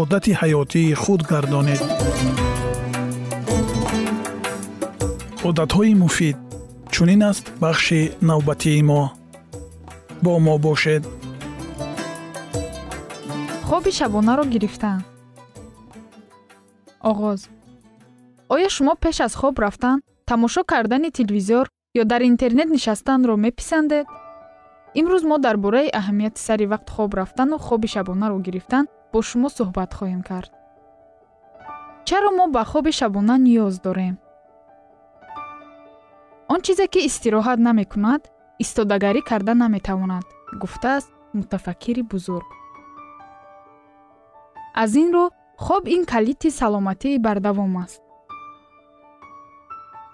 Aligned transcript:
одати 0.00 0.32
ҳаётии 0.40 0.94
худ 1.02 1.20
гардонед. 1.30 1.80
Одатҳои 5.48 5.94
муфид 6.02 6.36
чунин 6.92 7.22
аст 7.30 7.44
бахши 7.62 8.00
навбатии 8.28 8.82
мо. 8.88 9.02
Бо 10.24 10.32
мо 10.46 10.54
бошед. 10.64 11.02
Хоби 13.68 13.90
шабонаро 13.98 14.44
гирифтан 14.54 14.98
оғоз. 17.10 17.40
Оё 18.54 18.68
шумо 18.76 18.94
пеш 19.02 19.16
аз 19.26 19.34
хоб 19.40 19.58
рафтан 19.58 19.96
тамошо 20.30 20.60
кардани 20.64 21.10
телевизор 21.18 21.64
ё 22.00 22.04
дар 22.04 22.22
интернет 22.22 22.68
нишастанро 22.76 23.34
меписандед? 23.44 24.06
Имрӯз 25.00 25.22
мо 25.30 25.36
дар 25.38 25.56
бораи 25.64 25.88
аҳамияти 26.00 26.40
сари 26.46 26.66
вақт 26.72 26.88
хоб 26.94 27.10
рафтану 27.14 27.58
хоби 27.58 27.88
шабонаро 27.94 28.38
гирифтан 28.46 28.84
бо 29.12 29.18
шумо 29.28 29.48
суҳбат 29.56 29.90
хоҳем 29.98 30.22
кард. 30.30 30.50
Чаро 32.08 32.30
мо 32.38 32.44
ба 32.54 32.62
хоби 32.70 32.92
шабона 32.98 33.36
ниёз 33.46 33.74
дорем? 33.86 34.14
Он 36.52 36.60
чизе 36.66 36.86
ки 36.92 37.00
истироҳат 37.08 37.58
намекунад 37.68 38.22
истодагарӣ 38.64 39.20
карда 39.30 39.54
наметавонад 39.62 40.26
гуфтааст 40.60 41.10
мутафаккири 41.36 42.02
бузург. 42.12 42.48
Аз 44.82 44.92
ин 45.02 45.08
рӯ 45.14 45.24
хоб 45.64 45.82
ин 45.94 46.02
калити 46.12 46.48
саломатии 46.60 47.22
бардавом 47.26 47.74
аст. 47.84 48.02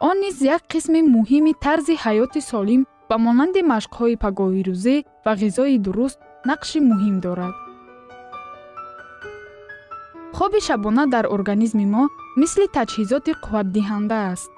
Он 0.09 0.17
низ 0.25 0.37
як 0.55 0.63
қисми 0.73 1.01
муҳими 1.15 1.53
тарзи 1.65 1.95
ҳаёти 2.05 2.41
солим 2.51 2.83
ба 3.09 3.17
монанди 3.25 3.61
машқҳои 3.73 4.21
пагоҳирӯзӣ 4.25 4.97
ва 5.25 5.33
ғизои 5.43 5.77
дуруст 5.85 6.19
нақши 6.51 6.79
муҳим 6.91 7.17
дорад 7.27 7.55
хоби 10.39 10.61
шабона 10.61 11.05
дар 11.15 11.25
организми 11.37 11.87
мо 11.95 12.05
мисли 12.41 12.67
таҷҳизоти 12.77 13.33
қувватдиҳанда 13.45 14.19
аст. 14.33 14.51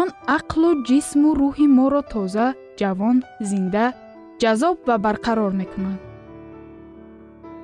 Он 0.00 0.08
ақлу 0.38 0.70
ҷисму 0.88 1.30
рӯҳи 1.40 1.66
моро 1.78 2.02
тоза 2.12 2.46
ҷавон 2.80 3.16
зинда 3.50 3.86
ҷазоб 4.42 4.76
ва 4.88 4.96
барқарор 5.06 5.52
мекунад. 5.60 6.00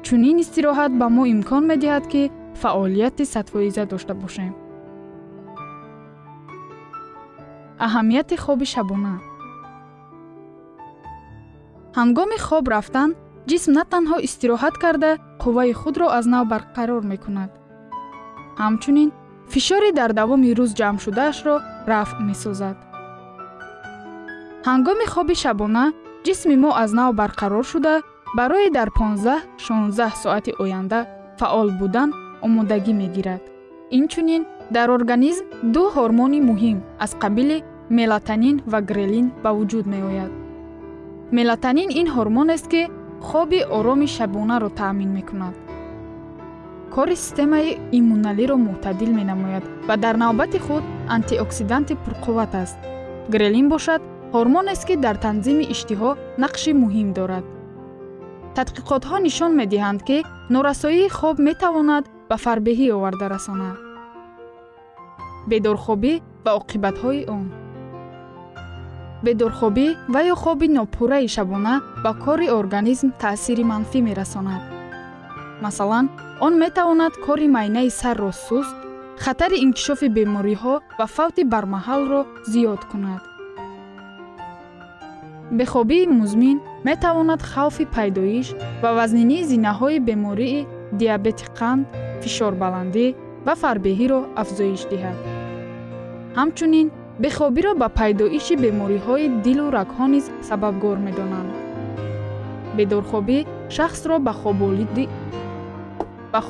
Чунин 0.07 0.37
истироҳат 0.45 0.93
ба 1.01 1.07
мо 1.17 1.23
имкон 1.35 1.63
медиҳад 1.73 2.05
ки 2.13 2.23
фаъолияти 2.61 3.25
садфоиза 3.33 3.85
дошта 3.93 4.15
бошем. 4.23 4.53
Аҳамияти 7.87 8.37
хоби 8.45 8.67
шабона. 8.75 9.15
Ҳангоми 11.99 12.39
хоб 12.47 12.65
рафтан 12.75 13.11
ҷисм 13.51 13.71
на 13.79 13.85
танҳо 13.93 14.17
истироҳат 14.27 14.75
карда 14.85 15.11
қувваи 15.43 15.73
худро 15.81 16.07
аз 16.19 16.25
нав 16.33 16.45
барқарор 16.53 17.03
мекунад. 17.13 17.51
Ҳамчунин 18.63 19.09
фишори 19.53 19.91
дар 19.99 20.11
давоми 20.21 20.55
рӯз 20.59 20.71
ҷамъшудаашро 20.81 21.55
рафъ 21.91 22.17
месозад. 22.29 22.77
Ҳангоми 24.69 25.07
хоби 25.13 25.35
шабона 25.43 25.85
ҷисми 26.27 26.57
мо 26.63 26.71
аз 26.83 26.91
нав 26.99 27.11
барқарор 27.21 27.65
шуда 27.73 27.95
барои 28.39 28.69
дар 28.79 28.89
15-16 28.99 30.23
соати 30.23 30.53
оянда 30.63 31.01
фаъол 31.39 31.69
будан 31.81 32.09
омодагӣ 32.47 32.93
мегирад. 33.03 33.43
Инчунин 33.99 34.43
дар 34.77 34.89
организм 34.99 35.45
ду 35.75 35.83
ҳормони 35.97 36.41
муҳим 36.49 36.79
аз 37.05 37.13
қабили 37.23 37.59
мелатонин 37.99 38.57
ва 38.73 38.81
грелин 38.91 39.27
ба 39.43 39.51
вуҷуд 39.57 39.87
меояд. 39.95 40.33
Мелатонин 41.37 41.89
ин 42.01 42.07
ҳормонест 42.17 42.67
ки 42.73 42.83
хоби 43.29 43.61
ороми 43.77 44.07
шабонаро 44.07 44.69
таъмин 44.69 45.11
мекунад. 45.19 45.55
Кори 46.95 47.17
системаи 47.17 47.79
иммуналиро 47.99 48.57
мӯътадил 48.67 49.11
менамояд 49.19 49.65
ва 49.89 49.97
дар 49.97 50.15
навбати 50.15 50.59
худ 50.67 50.85
антиоксиданти 51.17 51.95
пурқувват 52.05 52.53
аст. 52.63 52.79
Грелин 53.33 53.69
бошад 53.69 54.03
ҳормонест 54.35 54.85
ки 54.89 54.95
дар 55.05 55.17
танзими 55.25 55.65
иштиҳо 55.75 56.11
нақши 56.43 56.71
муҳим 56.83 57.09
дорад. 57.19 57.45
Тадқиқотҳо 58.57 59.17
нишон 59.27 59.53
медиҳанд 59.61 60.01
ки 60.09 60.19
норасоии 60.55 61.09
хоб 61.19 61.37
метавонад 61.49 62.05
ба 62.29 62.37
фарбеҳӣ 62.45 62.87
оварда 62.97 63.27
расонад. 63.35 63.77
Бедорхобӣ 65.51 66.13
ва 66.45 66.53
оқибатҳои 66.61 67.23
он 67.37 67.45
бедорхобӣ 69.25 69.87
ва 70.13 70.21
ё 70.33 70.35
хоби 70.43 70.67
нопурраи 70.77 71.29
шабона 71.35 71.75
ба 72.05 72.13
кори 72.25 72.47
организм 72.61 73.09
таъсири 73.23 73.65
манфӣ 73.73 73.99
мерасонад. 74.09 74.63
Масалан 75.65 76.07
он 76.47 76.53
метавонад 76.63 77.15
кори 77.27 77.49
майнаи 77.57 77.91
сарро 78.01 78.33
суст 78.47 78.77
хатари 79.25 79.57
инкишофи 79.67 80.09
бемориҳо 80.17 80.75
ва 80.99 81.07
фавти 81.17 81.43
бармаҳалро 81.53 82.21
зиёд 82.53 82.83
кунад. 82.91 83.23
Бехобии 85.59 86.07
музмин 86.21 86.57
метавонад 86.89 87.43
хавфи 87.51 87.85
пайдоиш 87.95 88.49
ва 88.83 88.91
вазнинии 88.99 89.47
зинаҳои 89.51 89.99
бемории 90.09 90.67
диабети 91.01 91.47
қанд 91.59 91.85
фишорбаландӣ 92.23 93.07
ва 93.47 93.55
фарбеҳиро 93.63 94.21
афзоиш 94.43 94.83
диҳад. 94.91 95.19
Ҳамчунин 96.39 96.87
бехобиро 97.23 97.73
ба 97.81 97.89
пайдоиши 97.99 98.55
бемориҳои 98.65 99.27
дилу 99.45 99.67
рагҳо 99.79 100.07
низ 100.15 100.27
сабабгор 100.49 100.99
медонанд. 101.07 101.53
Бедорхобӣ 102.77 103.39
шахсро 103.77 104.17
ба 104.27 104.33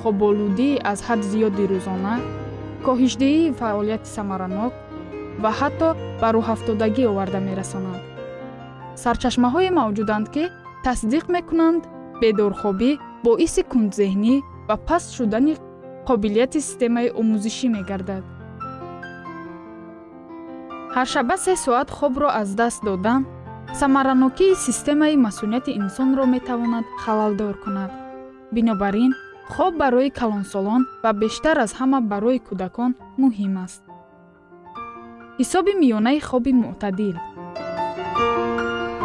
хоболудӣ 0.01 0.71
аз 0.91 0.99
ҳад 1.07 1.21
зиёди 1.31 1.65
рӯзона 1.73 2.15
коҳишдиҳии 2.87 3.55
фаъолияти 3.61 4.09
самаранок 4.17 4.73
ва 5.43 5.51
ҳатто 5.59 5.89
ба 6.21 6.29
рӯҳафтодагӣ 6.37 7.05
оварда 7.13 7.41
мерасонад. 7.49 8.01
Сарчашмаҳое 9.03 9.71
мавҷуданд 9.81 10.27
ки 10.35 10.45
тасдиқ 10.87 11.25
мекунанд 11.37 11.83
бедорхобӣ 12.21 12.91
боиси 13.27 13.63
кундзеҳнӣ 13.73 14.35
ва 14.69 14.77
паст 14.89 15.09
шудани 15.17 15.55
қобилияти 16.09 16.59
системаи 16.69 17.09
омӯзишӣ 17.21 17.69
мегардад 17.77 18.25
ҳаршаба 20.97 21.37
се 21.45 21.55
соат 21.65 21.89
хобро 21.91 22.29
аз 22.41 22.49
даст 22.61 22.85
додан 22.85 23.27
самаранокии 23.81 24.55
системаи 24.67 25.17
масъулияти 25.17 25.71
инсонро 25.83 26.25
метавонад 26.27 26.85
халалдор 27.03 27.55
кунад. 27.65 27.91
Бинобар 28.53 28.95
ин 29.05 29.13
хоб 29.55 29.73
барои 29.83 30.11
калонсолон 30.11 30.83
ва 31.03 31.13
бештар 31.13 31.57
аз 31.65 31.73
ҳама 31.81 31.99
барои 32.13 32.39
кӯдакон 32.49 32.91
муҳим 33.23 33.55
аст. 33.65 33.83
Ҳисоби 35.41 35.73
миёнаи 35.83 36.21
хоби 36.29 36.53
мӯътадил 36.61 37.17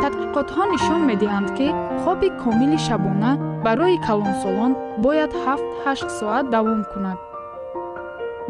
тадқиқотҳо 0.01 0.63
нишон 0.73 1.01
медиҳанд 1.09 1.49
ки 1.57 1.67
хоби 2.01 2.27
комили 2.41 2.79
шабона 2.88 3.31
барои 3.65 3.97
калонсолон 4.07 4.71
бояд 5.03 5.31
7-8 5.43 6.09
соат 6.19 6.45
давом 6.53 6.81
кунад 6.91 7.19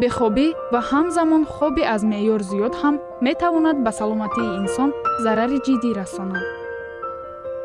бехобӣ 0.02 0.48
ва 0.74 0.82
ҳамзамон 0.92 1.44
хоби 1.56 1.84
аз 1.96 2.02
меъёр 2.12 2.42
зиёд 2.52 2.74
ҳам 2.82 2.96
метавонад 3.28 3.78
ба 3.86 3.92
саломатии 4.00 4.56
инсон 4.62 4.90
зарари 5.24 5.60
ҷиддӣ 5.66 5.90
расонад. 6.02 6.46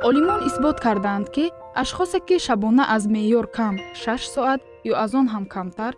олимон 0.08 0.40
исбот 0.48 0.76
кардаанд 0.84 1.26
ки 1.34 1.44
ашхосе 1.82 2.20
ки 2.28 2.36
шабона 2.46 2.84
аз 2.94 3.02
меъёр 3.14 3.46
кам 3.56 3.74
6 3.94 4.34
соат 4.34 4.60
ё 4.90 4.94
аз 5.04 5.10
он 5.20 5.26
ҳам 5.34 5.44
камтар 5.54 5.92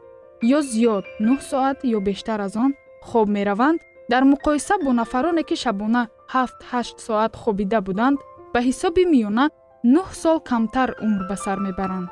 ё 0.57 0.59
зиёд 0.71 1.05
9 1.21 1.41
соат 1.51 1.79
ё 1.97 1.99
бештар 2.09 2.41
аз 2.47 2.55
он 2.65 2.71
хоб 3.09 3.27
мераванд 3.37 3.81
дар 4.11 4.23
муқоиса 4.33 4.75
бо 4.85 4.91
нафароне 5.01 5.43
ки 5.49 5.57
шабона 5.65 6.03
7-8 6.33 6.99
соат 7.07 7.33
хобида 7.43 7.81
буданд 7.87 8.19
ба 8.53 8.61
ҳисоби 8.69 9.03
миёна 9.15 9.45
9 9.85 10.15
сол 10.23 10.39
камтар 10.51 10.89
умр 11.05 11.23
ба 11.31 11.37
сар 11.45 11.59
мебаранд. 11.67 12.09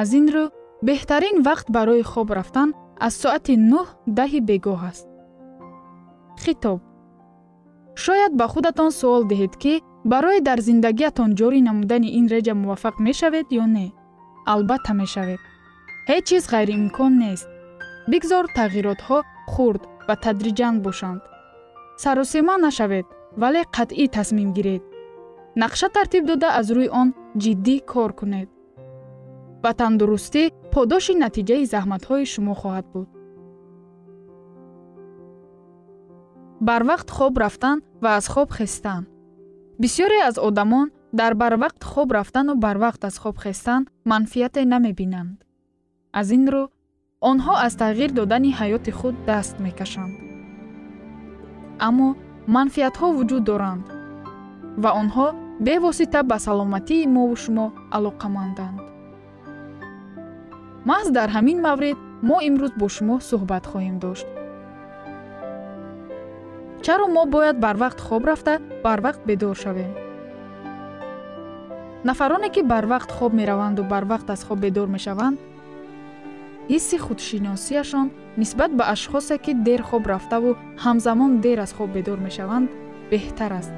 аз 0.00 0.08
ин 0.18 0.26
рӯ 0.34 0.44
беҳтарин 0.86 1.36
вақт 1.48 1.66
барои 1.76 2.02
хоб 2.12 2.28
рафтан 2.38 2.68
аз 3.06 3.14
соати 3.22 3.54
9 3.56 3.86
даҳи 4.18 4.40
бегоҳ 4.48 4.80
аст. 4.90 5.06
Хитоб. 6.44 6.80
Шояд 8.04 8.32
ба 8.40 8.46
худатон 8.52 8.90
суол 9.00 9.22
диҳед 9.30 9.54
ки 9.62 9.74
барои 10.12 10.40
дар 10.48 10.58
зиндагиятон 10.68 11.30
ҷорӣ 11.38 11.60
намудани 11.68 12.08
ин 12.18 12.26
реҷа 12.34 12.54
муваффақ 12.62 12.96
мешавед 13.06 13.46
ё 13.62 13.64
не? 13.76 13.86
Албатта 14.52 14.92
мешавед. 15.02 15.40
Ҳеҷ 16.10 16.24
чиз 16.28 16.44
ғайриимкон 16.52 17.12
нест. 17.22 17.48
Бигзор 18.10 18.44
тағйиротҳо 18.58 19.18
хурд 19.52 19.82
ва 20.08 20.14
тадриҷан 20.24 20.74
бошанд. 20.86 21.22
Саросема 22.02 22.54
нашавед 22.66 23.06
вале 23.42 23.62
қатъӣ 23.76 24.04
тасмим 24.16 24.50
гиред. 24.56 24.82
Нақша 25.62 25.88
тартиб 25.94 26.24
дода 26.30 26.48
аз 26.60 26.66
рӯи 26.76 26.88
он 27.00 27.08
ҷиддӣ 27.42 27.76
кор 27.92 28.10
кунед. 28.20 28.48
Ва 29.62 29.72
тандурустӣ 29.80 30.44
подоши 30.74 31.14
натиҷаи 31.24 31.64
заҳматҳои 31.72 32.24
шумо 32.32 32.54
хоҳад 32.60 32.86
буд. 32.92 33.08
Барвақт 36.68 37.08
хоб 37.16 37.34
рафтан 37.42 37.78
ва 38.02 38.10
аз 38.18 38.26
хоб 38.34 38.48
хестан. 38.58 39.02
Бисёре 39.82 40.18
аз 40.28 40.36
одамон 40.48 40.86
дар 41.20 41.32
барвақт 41.42 41.82
хоб 41.90 42.08
рафтану 42.16 42.52
барвақт 42.64 43.02
аз 43.08 43.16
хоб 43.22 43.36
хестан 43.44 43.82
манфиате 44.10 44.60
намебинанд. 44.72 45.36
Аз 46.18 46.28
ин 46.36 46.44
рӯ 46.52 46.64
онҳо 47.30 47.54
аз 47.66 47.74
тағйир 47.82 48.10
додани 48.18 48.50
ҳаёти 48.60 48.92
худ 48.98 49.14
даст 49.28 49.54
мекашанд. 49.64 50.14
Аммо 51.86 52.08
манфиатҳо 52.54 53.06
вуҷуд 53.16 53.42
доранд 53.50 53.84
ва 54.82 54.90
онҳо 55.02 55.26
бевосита 55.66 56.20
ба 56.30 56.36
саломатии 56.46 57.10
мову 57.16 57.36
шумо 57.44 57.66
алоқаманданд 57.96 58.89
маҳз 60.88 61.08
дар 61.16 61.28
ҳамин 61.36 61.58
маврид 61.66 61.98
мо 62.28 62.36
имрӯз 62.48 62.72
бо 62.80 62.86
шумо 62.96 63.16
суҳбат 63.28 63.64
хоҳем 63.70 63.96
дошт. 64.04 64.26
Чаро 66.84 67.06
мо 67.16 67.22
бояд 67.34 67.56
барвақт 67.64 67.98
хоб 68.06 68.22
рафта 68.30 68.54
барвақт 68.84 69.20
бедор 69.28 69.56
шавем. 69.64 69.92
Нафароне 72.08 72.48
ки 72.54 72.60
барвақт 72.72 73.10
хоб 73.16 73.32
мераванду 73.40 73.82
барвақт 73.92 74.28
аз 74.34 74.40
хоб 74.46 74.58
бедор 74.64 74.88
мешаванд 74.96 75.38
ҳисси 76.72 76.96
худшиносияшон 77.04 78.06
нисбат 78.40 78.70
ба 78.78 78.84
ашхосе 78.94 79.36
ки 79.44 79.52
дер 79.66 79.82
хоб 79.88 80.04
рафтаву 80.12 80.50
ҳамзамон 80.84 81.32
дер 81.44 81.58
аз 81.64 81.72
хоб 81.76 81.90
бедор 81.96 82.18
мешаванд 82.26 82.68
беҳтар 83.10 83.52
аст. 83.60 83.72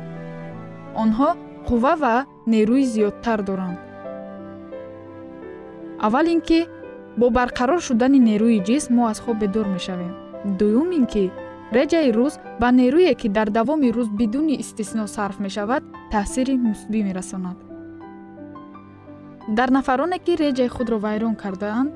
Онҳо 1.03 1.29
қувва 1.69 1.95
ва 2.03 2.15
нерӯи 2.53 2.85
зиёдтар 2.95 3.41
доранд. 3.49 3.79
Аввал 6.07 6.27
ин 6.35 6.41
ки 6.49 6.61
бо 7.19 7.26
барқарор 7.38 7.81
шудани 7.88 8.19
нерӯи 8.29 8.59
ҷисм 8.69 8.91
мо 8.97 9.03
аз 9.12 9.19
хоб 9.25 9.37
бедор 9.43 9.67
мешавем. 9.76 10.12
Дуюм 10.59 10.91
ин 10.99 11.06
ки 11.12 11.25
реҷаи 11.76 12.11
рӯз 12.19 12.35
ба 12.61 12.69
нерӯе 12.81 13.14
ки 13.20 13.29
дар 13.37 13.49
давоми 13.59 13.88
рӯз 13.97 14.09
бидуни 14.19 14.55
истисно 14.62 15.05
сарф 15.14 15.37
мешавад 15.44 15.82
таъсири 16.12 16.56
мусбӣ 16.67 16.99
мерасонад. 17.09 17.59
Дар 19.56 19.69
нафароне 19.77 20.19
ки 20.25 20.32
реҷаи 20.44 20.69
худро 20.75 20.98
вайрон 20.98 21.34
кардаанд 21.43 21.93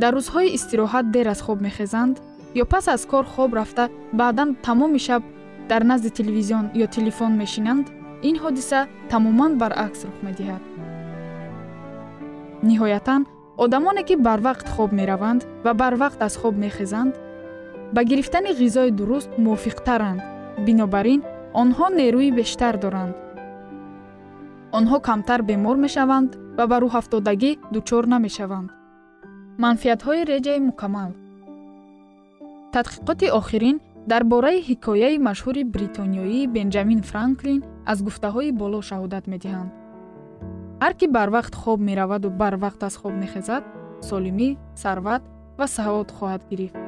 дар 0.00 0.12
рӯзҳои 0.18 0.54
истироҳат 0.56 1.06
дер 1.14 1.26
аз 1.34 1.40
хоб 1.46 1.58
мехезанд 1.66 2.14
ё 2.62 2.64
пас 2.72 2.84
аз 2.94 3.02
кор 3.10 3.24
хоб 3.34 3.50
рафта 3.58 3.84
баъдан 4.12 4.48
тамоми 4.66 4.98
шаб 5.06 5.22
дар 5.70 5.82
назди 5.90 6.10
телевизион 6.18 6.64
ё 6.84 6.86
телефон 6.96 7.32
мешинанд 7.42 7.86
ин 8.28 8.36
ҳодиса 8.42 8.80
тамоман 9.10 9.52
баръакс 9.60 10.00
рух 10.06 10.18
медиҳад. 10.26 10.62
Ниҳоятан 12.68 13.20
одамоне 13.64 14.02
ки 14.08 14.14
барвақт 14.16 14.68
хоб 14.74 14.90
мераванд 14.92 15.44
ва 15.64 15.72
барвақт 15.80 16.20
аз 16.26 16.34
хоб 16.40 16.54
мехезанд 16.56 17.14
ба 17.94 18.04
гирифтани 18.04 18.52
ғизои 18.60 18.90
дуруст 18.90 19.30
мувофиқтаранд. 19.44 20.20
Бинобар 20.66 21.06
ин 21.14 21.20
онҳо 21.62 21.86
нерӯи 22.00 22.30
бештар 22.40 22.74
доранд. 22.84 23.14
Онҳо 24.78 24.96
камтар 25.08 25.40
бемор 25.42 25.76
мешаванд 25.84 26.30
ва 26.56 26.64
ба 26.70 26.76
рӯҳафтодагӣ 26.82 27.52
дучор 27.74 28.04
намешаванд. 28.14 28.70
Манфиатҳои 29.62 30.26
реҷаи 30.32 30.60
мукаммал. 30.68 31.12
Тадқиқоти 32.74 33.26
охирин 33.40 33.76
дар 34.10 34.22
бораи 34.32 34.64
ҳикояи 34.68 35.16
машҳури 35.28 35.62
бритониёии 35.74 36.50
бенҷамин 36.56 37.00
франклин 37.10 37.60
аз 37.92 37.98
гуфтаҳои 38.06 38.50
боло 38.60 38.78
шаҳодат 38.88 39.24
медиҳанд 39.32 39.70
ҳар 40.82 40.94
ки 40.98 41.06
барвақт 41.16 41.54
хоб 41.62 41.78
мераваду 41.88 42.28
барвақт 42.42 42.80
аз 42.88 42.94
хоб 43.00 43.14
мехезад 43.22 43.62
солимӣ 44.08 44.48
сарват 44.82 45.22
ва 45.58 45.66
саод 45.76 46.08
хоҳад 46.16 46.42
гирифт. 46.50 46.80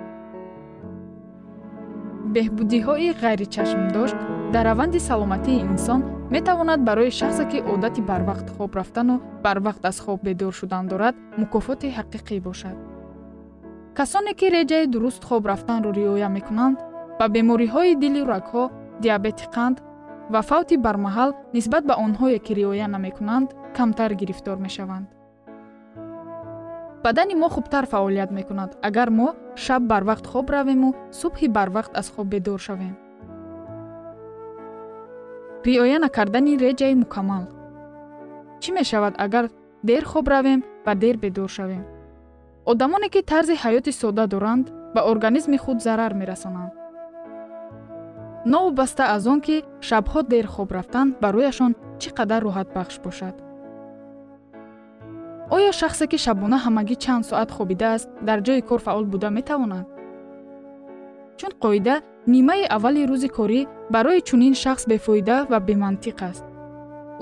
Беҳбудиҳои 2.35 3.09
ғайричашмдошт 3.23 4.19
дар 4.55 4.65
раванди 4.71 5.01
саломатии 5.09 5.63
инсон 5.73 6.01
метавонад 6.35 6.81
барои 6.89 7.11
шахсе 7.21 7.45
ки 7.51 7.59
одати 7.73 8.01
барвақт 8.11 8.49
хоб 8.57 8.71
рафтану 8.79 9.17
барвақт 9.45 9.83
аз 9.91 9.97
хоб 10.05 10.19
бедор 10.27 10.53
шудан 10.61 10.85
дорад 10.93 11.15
мукофоти 11.41 11.89
ҳақиқӣ 11.99 12.37
бошад. 12.49 12.77
Касоне 13.99 14.33
ки 14.39 14.47
реҷаи 14.57 14.87
дуруст 14.93 15.23
хоб 15.29 15.43
рафтанро 15.51 15.91
риоя 15.99 16.29
мекунанд 16.37 16.77
ба 17.19 17.27
бемориҳои 17.35 17.99
дилу 18.03 18.23
рагҳо 18.33 18.65
диабети 19.03 19.47
қанд 19.55 19.77
ва 20.33 20.41
фавти 20.49 20.77
бармаҳал 20.87 21.31
нисбат 21.57 21.83
ба 21.91 21.95
онҳое 22.05 22.39
ки 22.45 22.53
риоя 22.59 22.87
намекунанд 22.95 23.49
камтар 23.77 24.11
гирифтор 24.21 24.57
мешаванд. 24.67 25.09
Бадани 27.05 27.35
мо 27.35 27.49
хубтар 27.55 27.85
фаъолият 27.93 28.31
мекунад. 28.39 28.71
Агар 28.89 29.09
мо 29.19 29.29
шаб 29.65 29.83
барвақт 29.93 30.25
хоб 30.33 30.47
равему 30.55 30.91
субҳи 31.21 31.47
барвақт 31.57 31.93
аз 32.01 32.07
хоб 32.15 32.27
бедор 32.33 32.61
шавем. 32.67 32.95
Риоя 35.67 35.99
накардани 36.05 36.61
реҷаи 36.65 36.95
мукаммал. 37.03 37.45
Чӣ 38.63 38.71
мешавад? 38.79 39.15
Агар 39.25 39.45
дер 39.89 40.05
хоб 40.11 40.27
равем 40.33 40.61
ва 40.87 40.95
дер 41.03 41.17
бедор 41.25 41.51
шавем. 41.57 41.85
Одамоне 42.71 43.09
ки 43.15 43.21
тарзи 43.31 43.55
ҳаёти 43.63 43.93
содда 44.01 44.25
доранд 44.33 44.67
ба 44.95 45.01
организми 45.13 45.59
худ 45.65 45.79
зарар 45.87 46.13
мерасонанд 46.21 46.73
новобаста 48.45 49.15
аз 49.15 49.27
он 49.27 49.41
ки 49.41 49.65
шабҳо 49.81 50.23
дер 50.23 50.47
хоб 50.47 50.73
рафтан 50.73 51.15
барояшон 51.23 51.73
чӣ 52.01 52.09
қадар 52.19 52.41
роҳатбахш 52.47 52.97
бошад. 53.05 53.35
Оё 55.55 55.71
шахсе 55.81 56.07
ки 56.11 56.19
шабона 56.25 56.59
ҳамагӣ 56.65 56.97
чанд 57.05 57.25
соат 57.31 57.51
хобидааст 57.57 58.09
дар 58.27 58.39
ҷои 58.47 58.63
кор 58.69 58.81
фаъол 58.87 59.05
буда 59.13 59.31
метавонад? 59.39 59.87
Чун 61.39 61.53
қоида 61.63 61.95
нимаи 62.35 62.65
аввали 62.77 63.03
рӯзи 63.11 63.29
корӣ 63.37 63.61
барои 63.95 64.21
чунин 64.29 64.55
шахс 64.63 64.85
бефоида 64.91 65.37
ва 65.51 65.59
бемантиқ 65.69 66.19
аст. 66.31 66.45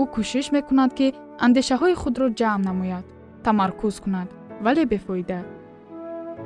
Ӯ 0.00 0.05
кӯшиш 0.15 0.47
мекунад 0.57 0.91
ки 0.99 1.07
андешаҳои 1.45 1.95
худро 2.03 2.27
ҷамъ 2.41 2.65
намояд 2.69 3.05
тамаркуз 3.45 3.97
кунад 4.05 4.29
вале 4.65 4.85
бефоида. 4.93 5.41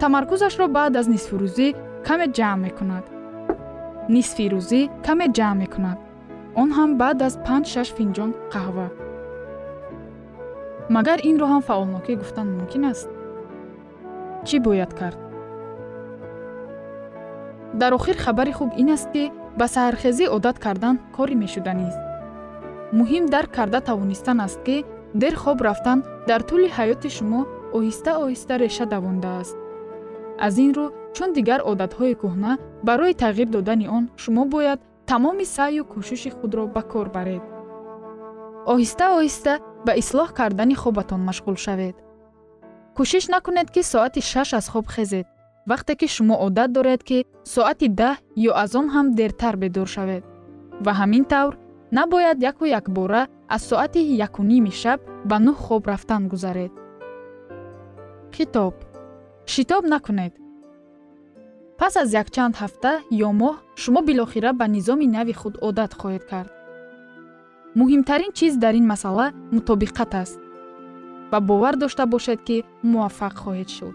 Тамаркузашро 0.00 0.66
баъд 0.76 0.92
аз 1.00 1.06
нисфурӯзӣ 1.14 1.68
каме 2.06 2.26
ҷамъ 2.38 2.60
мекунад 2.66 3.04
нисфи 4.08 4.44
рӯзӣ 4.52 4.80
каме 5.06 5.26
ҷамъ 5.36 5.58
мекунад. 5.62 5.98
Он 6.60 6.68
ҳам 6.78 6.90
баъд 7.00 7.18
аз 7.26 7.34
панҷ-шаш 7.46 7.88
финҷон 7.96 8.30
қаҳва. 8.52 8.88
Магар 10.94 11.18
инро 11.30 11.46
ҳам 11.52 11.62
фаъолнокӣ 11.68 12.12
гуфтан 12.20 12.48
мумкин 12.56 12.84
аст? 12.92 13.08
Чӣ 14.46 14.56
бояд 14.66 14.92
кард? 15.00 15.20
Дар 17.80 17.92
охир 17.98 18.16
хабари 18.24 18.52
хуб 18.58 18.70
ин 18.82 18.88
аст 18.96 19.08
ки 19.14 19.24
ба 19.58 19.66
саҳархезӣ 19.74 20.24
одат 20.36 20.56
кардан 20.64 20.96
кори 21.16 21.34
мешуданист 21.42 22.00
муҳим 22.98 23.24
дарк 23.34 23.50
карда 23.56 23.80
тавонистан 23.88 24.38
аст 24.46 24.60
ки 24.66 24.76
дер 25.22 25.34
хоб 25.42 25.58
рафтан 25.66 25.98
дар 26.28 26.40
тӯли 26.48 26.68
ҳаёти 26.76 27.08
шумо 27.16 27.40
оҳиста 27.76 28.12
оҳиста 28.24 28.54
реша 28.64 28.84
давондааст 28.94 29.56
аз 30.46 30.54
ин 30.64 30.70
рӯ 30.76 30.86
чун 31.16 31.30
дигар 31.38 31.60
одатҳои 31.70 32.14
кӯҳна 32.22 32.52
барои 32.84 33.14
тағйир 33.14 33.48
додани 33.48 33.88
он 33.88 34.10
шумо 34.16 34.44
бояд 34.44 34.80
тамоми 35.06 35.44
саъю 35.44 35.84
кӯшиши 35.84 36.30
худро 36.30 36.66
ба 36.66 36.82
кор 36.82 37.08
баред. 37.16 37.42
Оҳиста 38.72 39.06
оҳиста 39.18 39.52
ба 39.86 39.92
ислоҳ 40.02 40.28
кардани 40.38 40.74
хобатон 40.82 41.20
машғул 41.28 41.56
шавед. 41.66 41.96
Кӯшиш 42.96 43.24
накунед 43.34 43.68
ки 43.74 43.82
соати 43.82 44.20
шаш 44.20 44.48
аз 44.58 44.66
хоб 44.72 44.86
хезед. 44.94 45.26
Вақте 45.70 45.92
ки 46.00 46.06
шумо 46.14 46.34
одат 46.46 46.70
доред 46.76 47.00
ки 47.08 47.18
соати 47.54 47.88
даҳ 48.00 48.16
ё 48.48 48.52
аз 48.62 48.70
он 48.80 48.86
ҳам 48.94 49.06
дертар 49.18 49.54
бедор 49.62 49.88
шавед. 49.96 50.24
Ва 50.84 50.92
ҳамин 51.00 51.24
тавр 51.32 51.54
набояд 51.98 52.38
яку 52.50 52.64
якбора 52.80 53.22
аз 53.48 53.62
соати 53.70 54.00
якуними 54.26 54.72
шаб 54.82 55.00
ба 55.28 55.36
нӯҳ 55.44 55.56
хоб 55.64 55.82
рафтан 55.90 56.22
гузаред. 56.32 56.72
Хитоб 58.36 58.74
шитоб 59.52 59.84
накунед 59.94 60.32
пас 61.78 61.96
аз 62.02 62.08
якчанд 62.22 62.54
ҳафта 62.62 62.92
ё 63.26 63.30
моҳ 63.40 63.54
шумо 63.82 64.00
билохира 64.08 64.50
ба 64.60 64.66
низоми 64.76 65.06
нави 65.16 65.34
худ 65.40 65.54
одат 65.68 65.92
хоҳед 66.00 66.24
кард. 66.30 66.50
Муҳимтарин 67.78 68.32
чиз 68.38 68.54
дар 68.62 68.74
ин 68.80 68.86
масъала 68.92 69.26
мутобиқат 69.54 70.12
аст 70.22 70.38
ва 71.30 71.38
бовар 71.48 71.74
дошта 71.82 72.04
бошед 72.06 72.40
ки 72.46 72.56
муваффақ 72.90 73.34
хоҳед 73.42 73.70
шуд. 73.76 73.94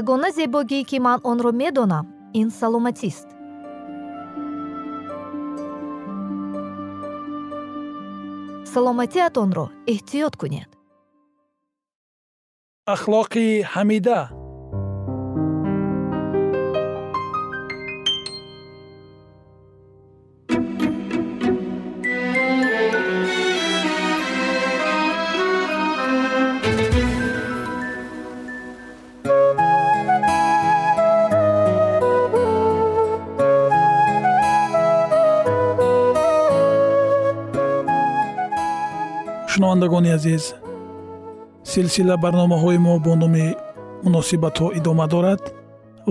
Ягона 0.00 0.28
зебогие 0.38 0.84
ки 0.90 0.98
ман 1.06 1.18
онро 1.30 1.52
медонам 1.52 2.06
ин 2.40 2.48
саломатист. 2.50 3.28
Саломатиатонро 8.72 9.66
эҳтиёт 9.92 10.34
кунед 10.40 10.73
ахлоқи 12.86 13.64
ҳамида 13.72 14.20
шунавандагони 39.50 40.10
азиз 40.16 40.44
силсила 41.74 42.16
барномаҳои 42.24 42.78
мо 42.86 42.94
бо 43.04 43.12
номи 43.22 43.46
муносибатҳо 44.04 44.66
идома 44.78 45.06
дорад 45.14 45.42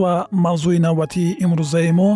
ва 0.01 0.13
мавзӯи 0.45 0.79
навбатии 0.87 1.35
имрӯзаи 1.45 1.91
мо 1.99 2.11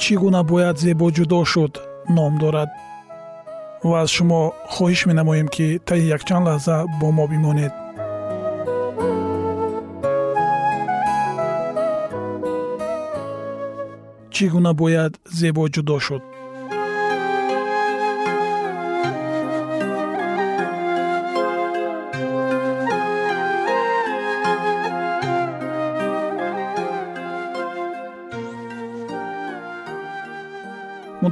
чӣ 0.00 0.12
гуна 0.22 0.40
бояд 0.50 0.76
зебо 0.84 1.06
ҷудо 1.16 1.40
шуд 1.52 1.72
ном 2.16 2.32
дорад. 2.42 2.70
Ва 3.88 3.96
аз 4.02 4.10
шумо 4.16 4.40
хоҳиш 4.72 5.00
менамоем 5.10 5.48
ки 5.54 5.66
таи 5.86 6.02
якчанд 6.16 6.44
лаҳза 6.48 6.76
бо 7.00 7.08
мо 7.16 7.24
бимонед. 7.32 7.74
Чӣ 14.34 14.44
гуна 14.52 14.72
бояд 14.80 15.12
зебо 15.38 15.62
ҷудо 15.74 15.96
шуд 16.06 16.22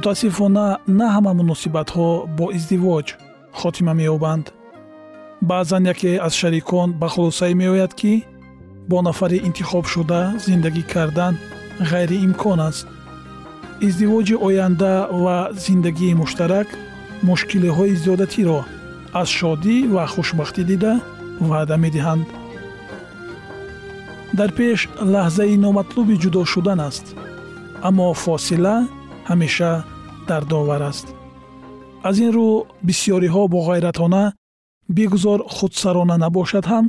мутаассифона 0.01 0.67
на 0.99 1.07
ҳама 1.15 1.31
муносибатҳо 1.39 2.09
бо 2.37 2.45
издивоҷ 2.57 3.07
хотима 3.59 3.93
меёбанд. 3.99 4.45
Баъзан 5.49 5.83
яке 5.93 6.11
аз 6.27 6.33
шарикон 6.41 6.89
ба 7.01 7.07
хулосае 7.13 7.53
меояд 7.61 7.93
ки 7.99 8.13
бо 8.89 8.97
нафари 9.07 9.37
интихобшуда 9.47 10.19
зиндагӣ 10.45 10.83
кардан 10.93 11.33
ғайриимкон 11.91 12.59
аст. 12.69 12.87
Издивоҷи 13.87 14.35
оянда 14.47 14.93
ва 15.23 15.37
зиндагии 15.65 16.17
муштарак 16.21 16.69
мушкилиҳои 17.27 17.99
зиёдатиро 18.03 18.59
аз 19.21 19.29
шодӣ 19.37 19.75
ва 19.93 20.03
хушбахтӣ 20.13 20.63
дида 20.69 20.93
ваъда 21.49 21.75
медиҳанд. 21.83 22.27
Дар 24.39 24.49
пеш 24.57 24.79
лаҳзаи 25.13 25.55
номатлуби 25.65 26.15
ҷудо 26.23 26.41
шудан 26.53 26.79
аст 26.89 27.05
аммо 27.87 28.07
фосила 28.23 28.75
ҳамеша 29.29 29.71
дардовар 30.27 30.81
аст. 30.91 31.07
Аз 32.03 32.17
ин 32.25 32.31
рӯ 32.35 32.49
бисьёриҳо 32.87 33.43
боғайратона 33.55 34.23
бигузор 34.97 35.39
худсарона 35.55 36.15
набошад 36.23 36.65
ҳам 36.71 36.85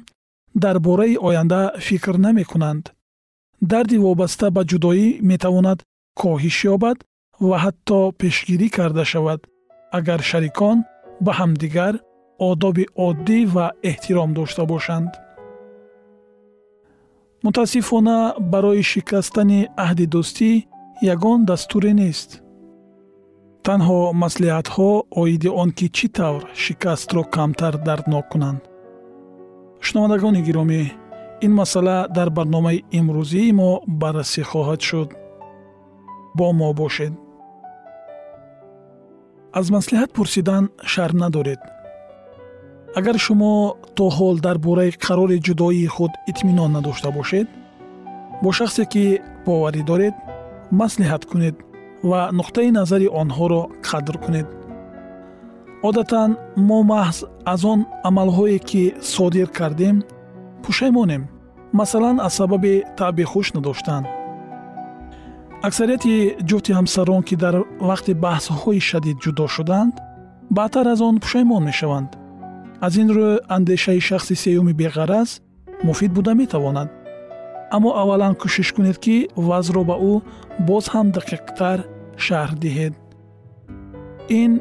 дар 0.54 0.76
бораи 0.86 1.16
оянда 1.28 1.60
фикр 1.86 2.14
намекунанд. 2.26 2.84
Дарди 3.70 3.98
вобаста 4.04 4.46
ба 4.56 4.62
ҷудоӣ 4.70 5.06
метавонад 5.30 5.78
коҳиш 6.20 6.58
ёбад 6.74 6.98
ва 7.48 7.56
ҳатто 7.64 7.98
пешгирӣ 8.20 8.68
карда 8.76 9.04
шавад 9.12 9.40
агар 9.98 10.20
шарикон 10.30 10.78
ба 11.24 11.32
ҳамдигар 11.38 11.94
одоби 12.50 12.84
оддӣ 13.08 13.38
ва 13.54 13.66
эҳтиром 13.90 14.30
дошта 14.38 14.62
бошанд. 14.72 15.10
Мутаассифона 17.44 18.18
барои 18.52 18.82
шикастани 18.92 19.60
аҳди 19.84 20.06
дӯстӣ 20.14 20.50
ягон 21.14 21.38
дастуре 21.50 21.92
нест 22.02 22.41
танҳо 23.66 24.00
маслиҳатҳо 24.22 24.90
оиди 25.22 25.48
он 25.62 25.70
ки 25.78 25.86
чӣ 25.96 26.06
тавр 26.16 26.42
шикастро 26.62 27.22
камтар 27.34 27.74
дарднок 27.86 28.26
кунанд? 28.32 28.60
Шунавандагони 29.86 30.40
гиромӣ 30.48 30.82
ин 31.44 31.52
масъала 31.60 31.98
дар 32.16 32.28
барномаи 32.36 32.84
имрӯзии 32.98 33.52
мо 33.60 33.70
баррасӣ 34.00 34.42
хоҳад 34.50 34.80
шуд. 34.88 35.08
Бо 36.38 36.46
мо 36.58 36.68
бошед. 36.80 37.14
Аз 39.58 39.66
маслиҳат 39.76 40.10
пурсидан 40.16 40.64
шарм 40.92 41.16
надоред. 41.24 41.60
Агар 42.98 43.16
шумо 43.24 43.52
то 43.96 44.04
ҳол 44.16 44.36
дар 44.46 44.56
бораи 44.66 44.90
қарори 45.04 45.38
ҷудоии 45.46 45.92
худ 45.94 46.12
итминон 46.30 46.70
надошта 46.76 47.10
бошед 47.18 47.48
бо 48.42 48.48
шахсе 48.58 48.84
ки 48.92 49.04
боварӣ 49.46 49.82
доред 49.90 50.14
маслиҳат 50.80 51.22
кунед 51.30 51.56
ва 52.10 52.20
нуқтаи 52.38 52.70
назари 52.78 53.08
онҳоро 53.22 53.62
қадр 53.88 54.16
кунед. 54.24 54.48
Одатан 55.88 56.30
мо 56.68 56.78
маҳз 56.92 57.18
аз 57.52 57.60
он 57.72 57.80
амалҳое 58.08 58.58
ки 58.68 58.82
содир 59.14 59.48
кардем 59.58 59.96
пушаймонем 60.64 61.22
масалан 61.78 62.16
аз 62.26 62.32
сабаби 62.38 62.74
таъби 62.98 63.24
хуш 63.30 63.46
надоштан 63.56 64.04
аксарияти 65.68 66.14
ҷуфти 66.48 66.72
ҳамсарон 66.78 67.22
ки 67.28 67.34
дар 67.44 67.54
вақти 67.90 68.12
баҳсҳои 68.24 68.80
шадид 68.88 69.16
ҷудо 69.24 69.46
шуданд 69.56 69.94
баъдтар 70.56 70.86
аз 70.92 71.00
он 71.08 71.16
пушаймон 71.22 71.62
мешаванд. 71.70 72.10
Аз 72.86 72.92
ин 73.02 73.08
рӯ 73.16 73.28
андешаи 73.56 74.00
шахси 74.08 74.34
сеюми 74.44 74.72
беғараз 74.80 75.28
муфид 75.86 76.12
буда 76.16 76.32
метавонад. 76.34 76.88
Аммо 77.74 77.90
аввалан 78.02 78.34
кӯшиш 78.40 78.68
кунед 78.74 78.98
ки 79.04 79.16
вазъро 79.46 79.82
ба 79.90 79.96
ӯ 80.10 80.14
боз 80.68 80.84
ҳам 80.92 81.06
дақиқтар 81.16 81.78
шарҳ 82.16 82.52
диҳед. 82.62 82.94
Ин 84.40 84.52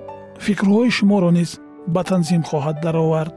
фикрҳои 0.46 0.92
шуморо 0.98 1.30
низ 1.38 1.52
ба 1.94 2.02
танзим 2.10 2.44
хоҳад 2.50 2.78
даровард. 2.86 3.36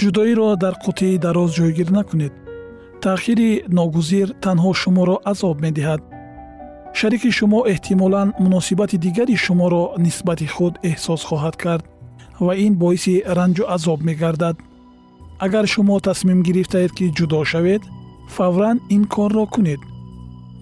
Ҷудоиро 0.00 0.48
дар 0.62 0.74
қуттии 0.84 1.20
дароз 1.26 1.50
ҷойгир 1.58 1.88
накунед. 1.98 2.34
Таъхири 3.02 3.50
ногузир 3.78 4.28
танҳо 4.44 4.70
шуморо 4.82 5.16
азоб 5.32 5.56
медиҳад. 5.64 6.00
Шарики 6.98 7.30
шумо 7.38 7.60
эҳтимолан 7.72 8.28
муносибати 8.44 8.96
дигари 9.04 9.36
шуморо 9.44 9.84
нисбати 10.04 10.46
худ 10.54 10.74
эҳсос 10.90 11.22
хоҳад 11.28 11.56
кард 11.64 11.84
ва 12.44 12.52
ин 12.66 12.72
боиси 12.82 13.14
ранҷу 13.36 13.64
азоб 13.76 14.00
мегардад. 14.08 14.56
Агар 15.44 15.66
шумо 15.74 15.96
тасмим 16.06 16.40
гирифтаед 16.46 16.92
ки 16.98 17.06
ҷудо 17.18 17.40
шавед 17.52 17.82
фавран 18.34 18.76
ин 18.94 19.02
корро 19.14 19.44
кунед 19.54 19.80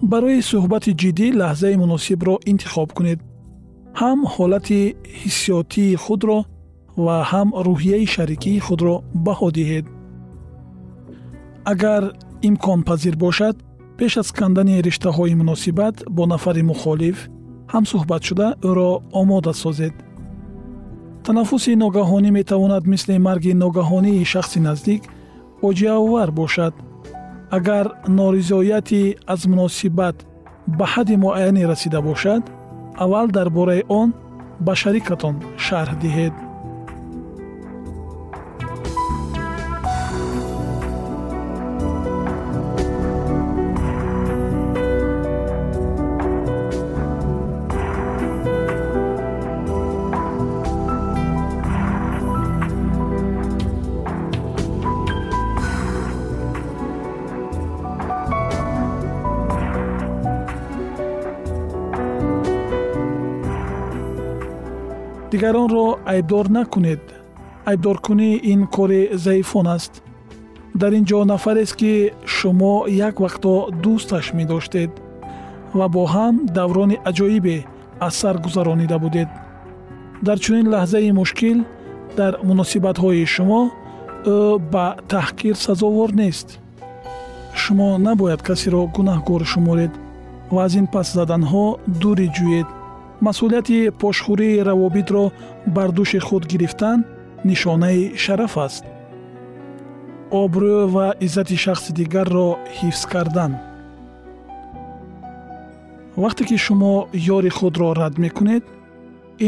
барои 0.09 0.41
суҳбати 0.51 0.91
ҷиддӣ 1.01 1.27
лаҳзаи 1.41 1.75
муносибро 1.83 2.35
интихоб 2.51 2.89
кунед. 2.97 3.19
ҳам 4.01 4.19
ҳолати 4.33 4.81
ҳиссиётии 5.21 5.99
худро 6.03 6.39
ва 7.05 7.17
ҳам 7.31 7.49
рӯҳияи 7.67 8.05
шарикии 8.15 8.63
худро 8.67 8.95
баҳо 9.25 9.49
диҳед. 9.57 9.85
Агар 11.71 12.03
имконпазир 12.49 13.15
бошад 13.25 13.55
пеш 13.97 14.13
аз 14.21 14.29
кандани 14.39 14.83
риштаҳои 14.87 15.33
муносибат 15.41 15.95
бо 16.15 16.23
нафари 16.33 16.63
мухолиф 16.71 17.17
ҳамсӯҳбатшуда 17.73 18.47
ӯро 18.69 18.91
омода 19.21 19.53
созед. 19.63 19.95
Танаффуси 21.25 21.71
ногаҳонӣ 21.83 22.29
метавонад 22.39 22.83
мисли 22.93 23.15
марги 23.27 23.53
ногаҳонии 23.63 24.29
шахси 24.33 24.59
наздик 24.67 25.01
фоҷиаовар 25.61 26.29
бошад 26.41 26.73
агар 27.57 27.85
норизоятӣ 28.17 29.03
аз 29.33 29.41
муносибат 29.51 30.17
ба 30.77 30.85
ҳадди 30.93 31.15
муайяне 31.23 31.63
расида 31.71 31.99
бошад 32.09 32.43
аввал 33.03 33.27
дар 33.37 33.47
бораи 33.57 33.83
он 34.01 34.09
ба 34.65 34.73
шарикатон 34.81 35.35
шарҳ 35.65 35.95
диҳед 36.03 36.33
дигаронро 65.41 65.97
айбдор 66.05 66.49
накунед. 66.49 67.01
Айбдоркунӣ 67.65 68.29
ин 68.51 68.67
кори 68.67 69.09
заифон 69.13 69.67
аст. 69.67 70.03
Дар 70.75 70.91
ин 70.93 71.05
ҷо 71.09 71.25
нафарест 71.25 71.75
ки 71.75 71.93
шумо 72.25 72.73
як 73.07 73.15
вақтҳо 73.23 73.55
дӯсташ 73.83 74.25
медоштед 74.37 74.91
ва 75.77 75.87
бо 75.93 76.03
ҳам 76.13 76.35
даврони 76.57 76.97
аҷоибе 77.09 77.57
аз 77.99 78.13
сар 78.21 78.35
гузаронида 78.45 78.97
будед. 78.99 79.29
Дар 80.25 80.37
чунин 80.43 80.67
лаҳзаи 80.73 81.11
мушкил 81.19 81.59
дар 82.17 82.33
муносибатҳои 82.47 83.25
шумо 83.35 83.61
ӯ 84.35 84.37
ба 84.73 84.85
таҳқир 85.11 85.55
сазовор 85.65 86.09
нест. 86.21 86.47
Шумо 87.61 87.89
набояд 88.07 88.41
касеро 88.47 88.81
гунаҳкор 88.95 89.41
шуморед 89.51 89.93
ва 90.53 90.61
аз 90.65 90.73
ин 90.79 90.87
пас 90.93 91.07
заданҳо 91.17 91.65
дурӣ 92.01 92.27
ҷӯед 92.37 92.69
масъулияти 93.25 93.79
пошхӯрии 94.01 94.63
равобитро 94.69 95.23
бар 95.75 95.89
дӯши 95.97 96.19
худ 96.27 96.43
гирифтан 96.51 96.99
нишонаи 97.47 98.01
шараф 98.23 98.57
аст. 98.65 98.83
обрӯ 100.41 100.77
ва 100.93 101.07
иззати 101.25 101.57
шахси 101.63 101.91
дигарро 101.99 102.49
ҳифз 102.77 103.03
кардан. 103.11 103.51
вақте 106.23 106.43
ки 106.49 106.57
шумо 106.65 106.93
ёри 107.37 107.51
худро 107.57 107.89
рад 107.99 108.15
мекунед 108.23 108.63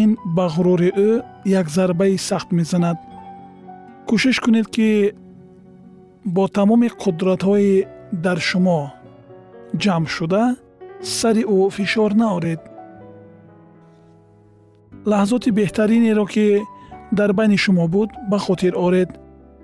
ин 0.01 0.09
ба 0.35 0.45
ғурури 0.53 0.89
ӯ 1.09 1.11
як 1.59 1.67
зарбаи 1.75 2.17
сахт 2.27 2.49
мезанад. 2.57 2.97
кӯшиш 4.07 4.37
кунед 4.43 4.67
ки 4.75 4.89
бо 6.35 6.43
тамоми 6.55 6.89
қудратҳои 7.01 7.71
дар 8.23 8.39
шумо 8.49 8.79
ҷамъ 9.81 10.05
сари 11.19 11.43
ӯ 11.57 11.59
фишор 11.77 12.11
наоред 12.23 12.61
лаҳзоти 15.11 15.49
беҳтаринеро 15.59 16.25
ки 16.33 16.47
дар 17.17 17.31
байни 17.37 17.57
шумо 17.63 17.85
буд 17.93 18.09
ба 18.31 18.37
хотир 18.45 18.73
оред. 18.85 19.09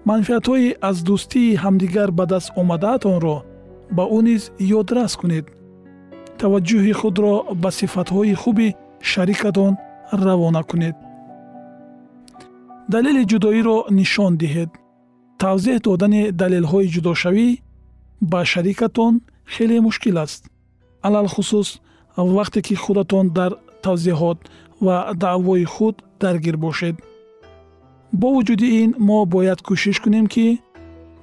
Манфиатҳои 0.10 0.76
аз 0.90 0.98
дӯстии 1.08 1.60
ҳамдигар 1.64 2.10
ба 2.18 2.26
даст 2.32 2.50
омадаатонро 2.62 3.38
ба 3.96 4.04
ӯ 4.18 4.20
низ 4.28 4.44
ёдрас 4.80 5.14
кунед. 5.22 5.46
Таваҷҷӯҳи 6.40 6.94
худро 7.00 7.34
ба 7.62 7.70
сифатҳои 7.80 8.34
хуби 8.42 8.68
шарикатон 9.12 9.74
равона 10.26 10.62
кунед. 10.70 10.96
Далели 12.94 13.24
ҷудоиро 13.32 13.78
нишон 14.00 14.34
диҳед. 14.42 14.72
Тавзеҳ 15.42 15.78
додани 15.88 16.22
далелҳои 16.42 16.92
ҷудошавӣ 16.96 17.48
ба 18.32 18.40
шарикатон 18.52 19.14
хеле 19.54 19.78
мушкил 19.88 20.18
аст. 20.26 20.42
Алалхусус 21.08 21.70
вақте 22.38 22.60
ки 22.68 22.76
худатон 22.84 23.26
дар 23.38 23.52
тавзеҳот 23.86 24.40
ва 24.82 25.14
даъвои 25.16 25.66
худ 25.66 25.96
даргир 26.20 26.58
бошед. 26.58 26.96
Бо 28.14 28.28
вуҷуди 28.36 28.68
ин 28.84 28.92
мо 29.08 29.26
бояд 29.26 29.60
кӯшиш 29.68 29.98
кунем 30.04 30.28
ки 30.34 30.48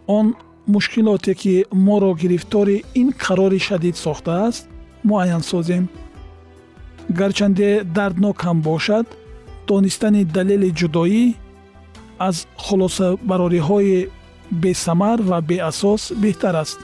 он 0.07 0.27
мушкилоте 0.73 1.35
ки 1.35 1.65
моро 1.87 2.13
гирифтори 2.15 2.77
ин 3.01 3.09
қарори 3.23 3.61
шадид 3.67 3.97
сохтааст 3.97 4.69
муайян 5.05 5.43
созем. 5.51 5.85
Гарчанде 7.19 7.69
дарднок 7.97 8.39
ҳам 8.47 8.59
бошад 8.69 9.07
донистани 9.69 10.23
далели 10.37 10.71
ҷудоӣ 10.81 11.25
аз 12.19 12.37
хулосабарориҳои 12.65 14.09
бесамар 14.63 15.19
ва 15.29 15.39
беасос 15.51 16.03
беҳтар 16.23 16.55
аст. 16.65 16.79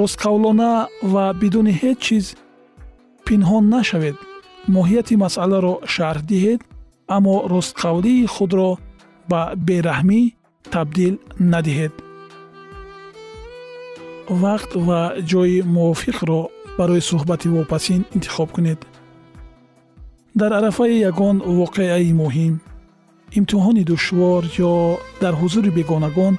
Ростқавлона 0.00 0.72
ва 1.12 1.24
бидуни 1.40 1.72
ҳеҷ 1.80 1.98
чиз 2.06 2.26
пинҳон 3.26 3.64
нашавед 3.76 4.16
моҳияти 4.76 5.14
масъаларо 5.24 5.74
шарҳ 5.94 6.20
диҳед 6.30 6.60
аммо 7.16 7.36
ростқавлии 7.54 8.28
худро 8.34 8.70
ба 9.30 9.40
бераҳмӣ 9.66 10.20
табдил 10.74 11.14
надиҳед 11.52 11.94
вақт 14.42 14.70
ва 14.86 15.00
ҷои 15.30 15.56
мувофиқро 15.74 16.40
барои 16.78 17.06
суҳбати 17.10 17.48
вопасин 17.56 18.00
интихоб 18.16 18.48
кунед 18.56 18.80
дар 20.40 20.52
арафаи 20.58 21.02
ягон 21.10 21.36
воқеаи 21.60 22.12
муҳим 22.22 22.54
имтиҳони 23.38 23.84
душвор 23.92 24.42
ё 24.70 24.74
дар 25.22 25.34
ҳузури 25.40 25.70
бегонагон 25.78 26.34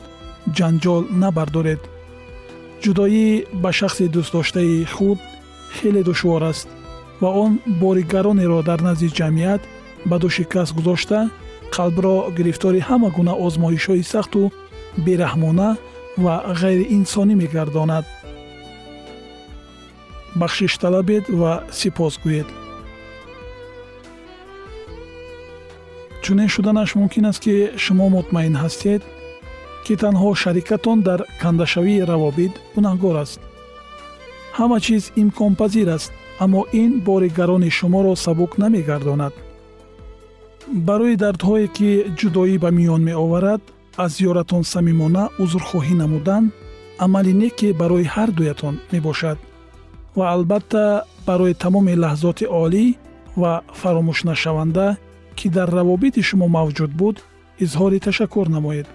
ҷанҷол 0.57 1.03
набардоред 1.23 1.81
ҷудоӣ 2.83 3.27
ба 3.61 3.69
шахси 3.79 4.05
дӯстдоштаи 4.15 4.75
худ 4.95 5.19
хеле 5.77 6.01
душвор 6.09 6.41
аст 6.51 6.67
ва 7.21 7.29
он 7.43 7.59
бори 7.65 8.03
гаронеро 8.13 8.59
дар 8.63 8.79
назди 8.87 9.09
ҷамъият 9.19 9.61
ба 10.09 10.15
дӯши 10.23 10.43
кас 10.53 10.69
гузошта 10.77 11.19
қалбро 11.75 12.15
гирифтори 12.37 12.79
ҳама 12.89 13.09
гуна 13.17 13.33
озмоишҳои 13.45 14.03
сахту 14.13 14.41
бераҳмона 15.05 15.69
ва 16.23 16.35
ғайриинсонӣ 16.61 17.33
мегардонад. 17.41 18.05
Бахшишталабед 20.39 21.25
ва 21.39 21.53
сипос 21.79 22.15
гӯед. 22.23 22.49
Чунин 26.23 26.49
шуданаш 26.53 26.89
мумкин 26.99 27.25
аст 27.29 27.39
ки 27.45 27.55
шумо 27.83 28.05
мутмаин 28.15 28.55
ҳастед 28.63 29.01
ки 29.85 29.93
танҳо 30.03 30.29
шарикатон 30.43 30.97
дар 31.07 31.19
кандашавии 31.41 32.05
равобит 32.11 32.53
гунаҳгор 32.75 33.15
аст. 33.23 33.39
Ҳама 34.57 34.77
чиз 34.85 35.03
имконпазир 35.21 35.87
аст 35.97 36.11
аммо 36.43 36.61
ин 36.73 36.91
бори 37.07 37.29
гарони 37.37 37.69
шуморо 37.77 38.15
сабук 38.15 38.51
намегардонад. 38.63 39.33
Барои 40.87 41.15
дардҳое 41.23 41.67
ки 41.77 41.89
ҷудоӣ 42.19 42.55
ба 42.63 42.69
миён 42.77 43.01
меоварад 43.09 43.61
аз 44.05 44.13
ёратон 44.29 44.63
самимона 44.73 45.23
узрхоҳӣ 45.43 45.95
намудан 46.01 46.43
амали 47.05 47.33
неке 47.41 47.69
барои 47.81 48.11
ҳардуятон 48.15 48.75
мебошад. 48.93 49.37
Ва 50.17 50.25
албатта 50.35 50.83
барои 51.27 51.53
тамоми 51.63 51.95
лаҳзоти 52.03 52.45
олӣ 52.63 52.85
ва 53.41 53.53
фаромӯшнашаванда 53.79 54.87
ки 55.37 55.47
дар 55.55 55.69
равобити 55.77 56.21
шумо 56.29 56.47
мавҷуд 56.57 56.91
буд 57.01 57.15
изҳори 57.63 57.99
ташаккур 58.05 58.47
намоед. 58.55 58.87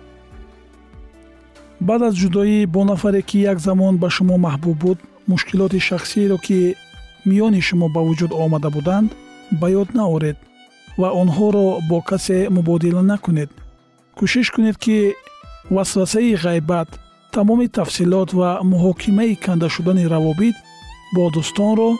Баъд 1.86 2.02
аз 2.08 2.14
ҷудоӣ 2.22 2.58
бо 2.74 2.80
нафаре 2.90 3.22
ки 3.28 3.38
як 3.52 3.58
замон 3.66 3.94
ба 4.02 4.08
шумо 4.16 4.36
маҳбуб 4.46 4.76
буд 4.84 4.98
мушкилоти 5.30 5.80
шахсиеро 5.88 6.38
ки 6.46 6.58
миёни 7.28 7.60
шумо 7.68 7.86
ба 7.94 8.00
вуҷуд 8.06 8.32
омада 8.44 8.70
буданд 8.76 9.10
ба 9.60 9.66
ёд 9.80 9.88
наоред 9.98 10.36
ва 11.00 11.08
онҳоро 11.22 11.66
бо 11.88 11.98
касе 12.08 12.38
мубодила 12.56 13.02
накунед. 13.10 13.50
Кӯшиш 14.18 14.48
кунед 14.54 14.76
ки 14.84 14.98
васвасаи 15.74 16.34
ғайбат 16.44 16.88
тамоми 17.34 17.66
тафсилот 17.76 18.30
ва 18.38 18.50
муҳокимаи 18.70 19.34
канда 19.44 19.68
шудани 19.74 20.04
равобит 20.12 20.56
бо 21.14 21.22
дӯстонро 21.34 21.90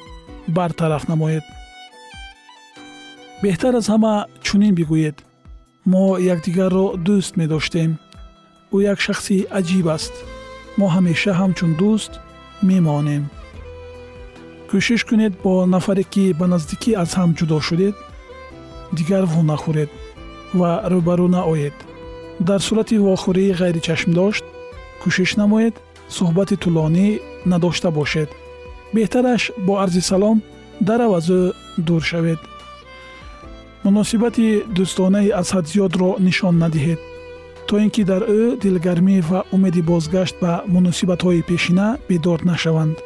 бартараф 0.56 1.04
намоед. 1.12 1.44
Беҳтар 3.42 3.74
аз 3.80 3.86
ҳама 3.92 4.14
чунин 4.46 4.74
бигӯед. 4.78 5.16
Мо 5.92 6.04
якдигарро 6.34 6.86
дӯст 7.06 7.32
медоштем. 7.40 7.90
Ӯ 8.74 8.78
як 8.92 8.98
шахси 9.06 9.36
аҷиб 9.58 9.86
аст. 9.96 10.14
Мо 10.78 10.86
ҳамеша 10.94 11.32
ҳамчун 11.40 11.72
дӯст 11.80 12.12
мемонем 12.68 13.24
кӯшиш 14.76 15.02
кунед 15.08 15.34
бо 15.44 15.52
нафаре 15.74 16.04
ки 16.12 16.24
ба 16.38 16.46
наздикӣ 16.52 16.90
аз 17.02 17.10
ҳам 17.18 17.30
ҷудо 17.38 17.56
шудед 17.66 17.96
дигар 18.98 19.24
ву 19.32 19.40
нахӯред 19.50 19.90
ва 20.58 20.70
рӯбарӯ 20.92 21.26
наоед. 21.36 21.76
Дар 22.48 22.60
сурати 22.66 22.96
вохӯрии 23.06 23.56
ғайричашмдошт 23.60 24.44
кӯшиш 25.02 25.30
намоед 25.40 25.74
суҳбати 26.16 26.56
тӯлонӣ 26.62 27.08
надошта 27.50 27.88
бошед. 27.98 28.30
Беҳтараш 28.94 29.42
бо 29.66 29.72
арзи 29.84 30.02
салом 30.10 30.38
дарав 30.88 31.12
аз 31.18 31.26
ӯ 31.38 31.42
дур 31.86 32.02
шавед. 32.10 32.40
Муносибати 33.84 34.48
дӯстонаи 34.76 35.34
аз 35.40 35.48
ҳад 35.54 35.66
зиёдро 35.72 36.10
нишон 36.26 36.54
надиҳед. 36.64 37.00
То 37.68 37.74
ин 37.84 37.90
ки 37.94 38.02
дар 38.10 38.22
ӯ 38.38 38.42
дилгармӣ 38.62 39.16
ва 39.28 39.40
умеди 39.54 39.82
бозгашт 39.90 40.36
ба 40.42 40.52
муносибатҳои 40.74 41.46
пешина 41.50 41.86
бедор 42.08 42.40
нашаванд 42.52 42.98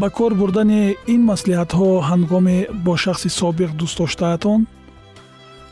ба 0.00 0.08
кор 0.10 0.32
бурдани 0.40 0.96
ин 1.14 1.22
маслиҳатҳо 1.30 1.88
ҳангоми 2.10 2.58
бо 2.84 2.92
шахси 3.04 3.28
собиқ 3.40 3.70
дӯстдоштаатон 3.80 4.60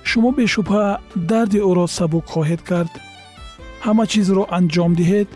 шумо 0.08 0.30
бешубҳа 0.38 0.86
дарди 1.30 1.58
ӯро 1.70 1.86
сабук 1.96 2.24
хоҳед 2.32 2.60
кард. 2.70 2.92
Ҳама 3.84 4.04
чизро 4.12 4.42
анҷом 4.58 4.92
диҳед 5.00 5.28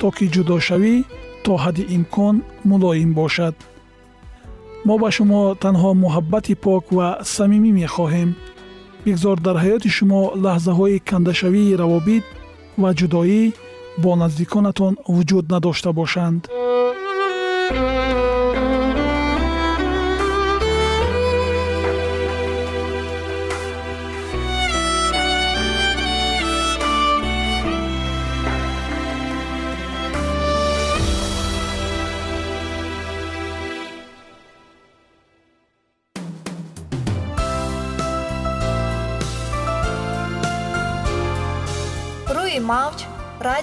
то 0.00 0.06
ки 0.16 0.24
ҷудошавӣ 0.34 0.94
то 1.44 1.52
ҳадди 1.62 1.84
имкон 1.96 2.34
мулоим 2.70 3.10
бошад. 3.20 3.54
Мо 4.86 4.94
ба 5.02 5.08
шумо 5.16 5.42
танҳо 5.62 5.90
муҳаббати 6.04 6.54
пок 6.64 6.84
ва 6.96 7.08
самимӣ 7.34 7.70
мехоҳем. 7.80 8.30
Бигзор 9.04 9.36
дар 9.46 9.56
ҳаёти 9.64 9.90
шумо 9.96 10.20
лаҳзаҳои 10.44 11.02
кандашавии 11.10 11.78
равобит 11.82 12.24
ва 12.82 12.90
ҷудоӣ 12.98 13.42
бо 14.02 14.10
наздиконатон 14.22 14.94
вуҷуд 15.14 15.44
надошта 15.54 15.90
бошанд 16.00 16.42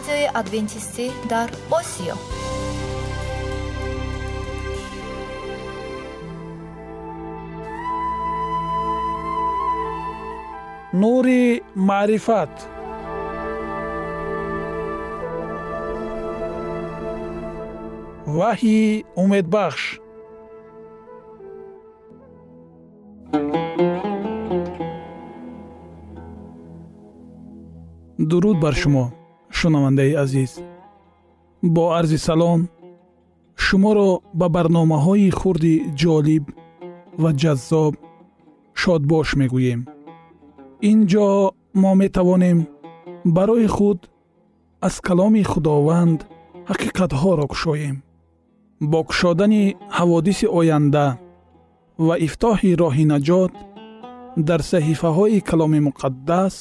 радиои 0.09 0.29
адвентистӣ 0.41 1.05
дар 1.31 1.49
осиё. 1.79 2.15
Нури 11.01 11.43
маърифат. 11.87 12.53
Ваҳйи 18.37 19.05
умедбахш. 19.21 19.83
Дуруд 28.29 28.57
бар 28.63 28.75
шумо 28.81 29.18
шунавандаи 29.59 30.13
азиз. 30.23 30.51
Бо 31.73 31.83
арзи 31.99 32.19
салом 32.27 32.61
шуморо 33.65 34.09
ба 34.39 34.47
барномаҳои 34.55 35.29
хурди 35.39 35.75
ҷолиб 36.01 36.45
ва 37.21 37.29
ҷаззоб 37.41 37.93
шодбош 38.81 39.29
мегӯем. 39.39 39.81
Ин 40.89 40.99
ҷо 41.11 41.27
мо 41.81 41.91
метавонем 42.01 42.59
барои 43.35 43.67
худ 43.75 43.99
аз 44.87 44.95
каломи 45.07 45.43
худованд 45.51 46.19
ҳақиқатҳоро 46.69 47.45
кушоем. 47.51 47.95
Бо 48.91 48.99
кушодани 49.09 49.63
ҳаводиси 49.97 50.45
оянда 50.59 51.07
ва 52.07 52.15
ифтоҳи 52.27 52.77
роҳи 52.81 53.05
наҷот 53.13 53.53
дар 54.47 54.61
саҳифаҳои 54.71 55.45
каломи 55.49 55.79
муқаддас 55.87 56.55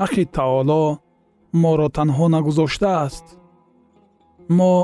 ҳаққи 0.00 0.24
таоло 0.38 0.84
моро 1.52 1.88
танҳо 1.96 2.26
нагузоштааст. 2.34 3.26
Мо 4.48 4.74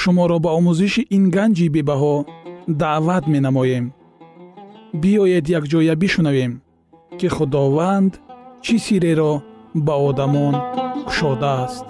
шуморо 0.00 0.38
ба 0.44 0.50
омӯзиши 0.58 1.02
ин 1.16 1.24
ганҷи 1.34 1.66
бебаҳо 1.74 2.16
даъват 2.80 3.24
менамоем. 3.34 3.86
Биёед 5.00 5.46
якҷоя 5.58 5.94
бишунавем 6.02 6.52
ки 7.18 7.28
худованд 7.34 8.12
чӣ 8.64 8.76
сирреро 8.84 9.32
ба 9.86 9.94
одамон 10.08 10.54
кушодааст. 11.06 11.86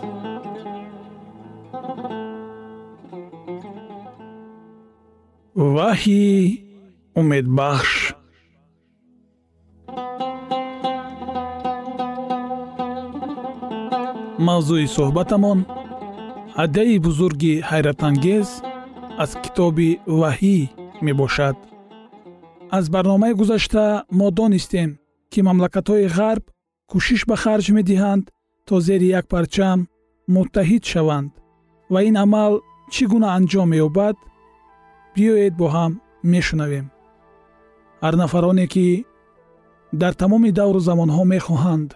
Ваҳйи 5.75 6.62
умедбахш 7.21 8.17
мавзӯи 14.49 14.87
суҳбатамон 14.97 15.59
ҳадияи 16.59 16.97
бузурги 17.07 17.55
ҳайратангез 17.71 18.49
аз 19.23 19.31
китоби 19.43 19.91
ваҳӣ 20.21 20.59
мебошад. 21.07 21.57
Аз 22.77 22.85
барномаи 22.95 23.35
гузашта 23.41 23.85
мо 24.19 24.29
донистем 24.39 24.91
ки 25.33 25.39
мамлакатҳои 25.49 26.07
ғарб 26.19 26.45
кӯшиш 26.91 27.23
ба 27.31 27.37
харҷ 27.43 27.67
медиҳанд 27.79 28.25
то 28.67 28.75
зери 28.87 29.09
як 29.19 29.25
парчам 29.33 29.79
муттаҳид 30.35 30.83
шаванд 30.93 31.31
ва 31.93 32.01
ин 32.09 32.17
амал 32.25 32.53
чӣ 32.93 33.05
гуна 33.13 33.29
анҷом 33.39 33.69
меёбад 33.73 34.17
биёед 35.15 35.55
бо 35.61 35.67
ҳам 35.75 35.93
мешунавем. 36.33 36.87
Ҳар 38.03 38.15
нафароне 38.23 38.67
ки 38.75 38.87
дар 40.01 40.13
тамоми 40.23 40.51
давру 40.61 40.81
замонҳо 40.89 41.23
мехоҳанд 41.35 41.89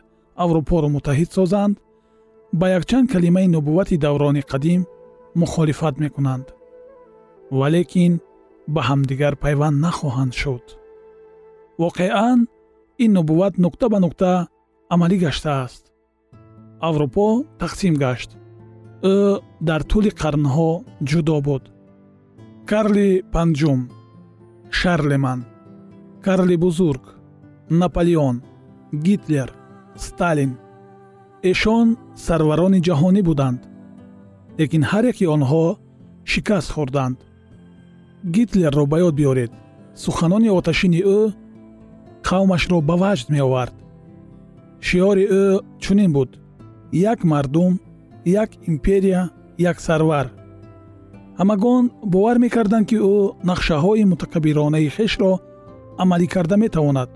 аврупоро 0.44 0.88
муттаҳид 0.94 1.30
созанд 1.38 1.74
ба 2.52 2.66
якчанд 2.68 3.10
калимаи 3.12 3.48
нубуввати 3.48 3.96
даврони 3.98 4.42
қадим 4.42 4.86
мухолифат 5.34 5.98
мекунанд. 5.98 6.46
Валекин 7.50 8.20
ба 8.68 8.80
ҳамдигар 8.88 9.34
пайванд 9.36 9.80
нахоҳанд 9.84 10.32
шуд. 10.40 10.64
Воқеан 11.78 12.38
ин 13.04 13.10
нубувват 13.12 13.54
нукта 13.58 13.86
ба 13.88 13.98
нукта 14.00 14.32
амалӣ 14.92 15.16
гаштааст. 15.24 15.82
Аврупо 16.88 17.26
тақсим 17.62 17.94
гашт. 18.04 18.30
Ӯ 19.14 19.16
дар 19.68 19.82
тӯли 19.90 20.10
қарнҳо 20.20 20.70
ҷудо 21.10 21.36
буд. 21.46 21.64
Карли 22.70 23.10
панҷум 23.32 23.80
шарлеман 24.78 25.40
карли 26.24 26.56
бузург 26.64 27.04
наполеон 27.80 28.36
гитлер 29.06 29.50
сталин 29.96 30.52
эшон 31.50 31.88
сарварони 32.26 32.80
ҷаҳонӣ 32.86 33.22
буданд 33.28 33.60
лекин 34.58 34.82
ҳар 34.90 35.04
яки 35.12 35.24
онҳо 35.34 35.64
шикаст 36.30 36.68
хӯрданд. 36.74 37.16
Гитлерро 38.34 38.84
ба 38.92 38.96
ёд 39.06 39.14
биёред. 39.20 39.52
Суханони 40.02 40.50
оташини 40.58 41.00
ӯ 41.18 41.20
қавмашро 42.28 42.78
ба 42.88 42.94
ваҷд 43.02 43.26
меовард. 43.34 43.74
Шиёри 44.86 45.24
ӯ 45.42 45.44
чунин 45.82 46.10
буд. 46.16 46.30
Як 47.10 47.18
мардум 47.30 47.72
як 48.42 48.50
империя 48.70 49.22
як 49.70 49.76
сарвар. 49.86 50.26
Ҳамагон 51.40 51.84
бовар 52.12 52.36
мекарданд 52.44 52.86
ки 52.90 52.96
ӯ 53.14 53.16
нақшаҳои 53.50 54.04
мутакаббиронаи 54.10 54.88
хешро 54.96 55.32
амалӣ 56.02 56.26
карда 56.34 56.56
метавонад 56.64 57.10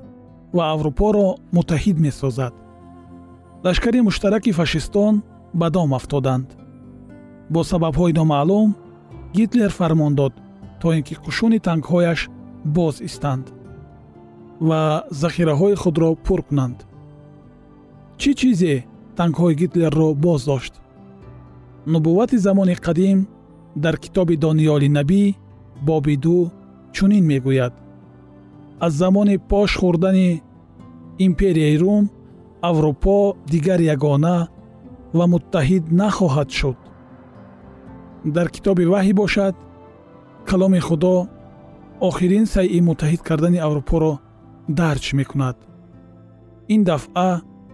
ва 0.57 0.63
аврупоро 0.75 1.29
муттаҳид 1.57 1.97
месозад 2.07 2.55
лашкари 3.67 4.01
муштараки 4.01 4.53
фашистон 4.53 5.23
ба 5.55 5.71
дом 5.71 5.91
афтоданд. 5.99 6.49
Бо 7.51 7.61
сабабҳои 7.71 8.17
номаълум 8.21 8.69
гитлер 9.37 9.71
фармон 9.79 10.15
дод 10.21 10.35
то 10.81 10.87
ин 10.97 11.03
ки 11.09 11.15
қушуни 11.25 11.59
танкҳояш 11.67 12.21
боз 12.77 12.95
истанд 13.09 13.45
ва 14.69 14.81
захираҳои 15.23 15.75
худро 15.83 16.11
пур 16.27 16.41
кунанд. 16.49 16.79
Чӣ 18.21 18.31
чизе 18.41 18.75
танкҳои 19.19 19.59
гитлерро 19.63 20.09
боз 20.25 20.41
дошт? 20.51 20.75
Нубуввати 21.93 22.37
замони 22.47 22.75
қадим 22.87 23.19
дар 23.85 23.97
китоби 24.03 24.37
дониёли 24.45 24.89
набӣ 24.97 25.23
боби 25.89 26.17
ду 26.25 26.37
чунин 26.95 27.25
мегӯяд. 27.31 27.75
Аз 28.85 28.93
замони 29.01 29.37
пош 29.51 29.71
хӯрдани 29.81 30.29
империяи 31.27 31.79
рум 31.83 32.05
аврупо 32.63 33.37
дигар 33.53 33.81
ягона 33.95 34.49
ва 35.19 35.25
муттаҳид 35.33 35.85
нахоҳад 36.01 36.51
шуд. 36.59 36.79
Дар 38.35 38.49
китоби 38.55 38.85
ваҳӣ 38.93 39.13
бошад 39.23 39.55
каломи 40.49 40.81
худо 40.89 41.17
охирин 42.09 42.47
сайъи 42.55 42.81
муттаҳид 42.89 43.23
кардани 43.29 43.59
аврупоро 43.67 44.13
дарҷ 44.79 45.05
мекунад. 45.19 45.57
Ин 46.75 46.81
дафъа 46.85 47.31